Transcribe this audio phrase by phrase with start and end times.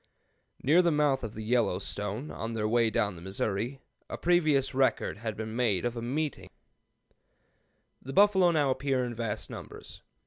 [0.57, 4.73] When near the mouth of the Yellowstone, on their way down the Missouri, a previous
[4.73, 9.13] record had been made of a meeting with other herds: "The buffalo now appear in
[9.13, 10.01] vast numbers.